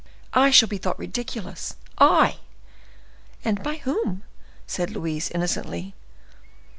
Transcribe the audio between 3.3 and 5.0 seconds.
"And by whom?" said